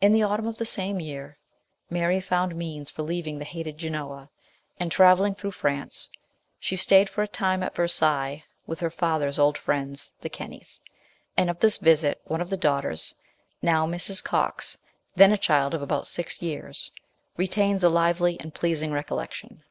[0.00, 1.36] In the autumn of the same year
[1.90, 4.30] Mary found means for leaving the hated Genoa,
[4.80, 6.08] and, travelling through France;
[6.58, 10.80] she stayed for a time at Versailles with her father's old friends, the Kennys,
[11.36, 13.14] and of this visit one of the daughters,
[13.60, 14.24] now Mrs.
[14.24, 14.78] Cox,
[15.16, 16.90] then a child of about six years,
[17.36, 19.64] retains a lively and pleasing recollec tion.